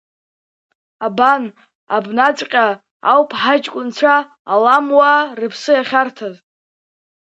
Абан, 1.05 1.43
абнаҵәҟьа 1.95 2.65
ауп 3.11 3.31
ҳаҷкәынцәа 3.41 4.15
аламуаа 4.53 5.21
рыԥсы 5.39 5.71
иахьарҭаз! 5.75 6.35